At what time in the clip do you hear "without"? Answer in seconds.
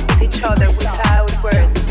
0.68-1.30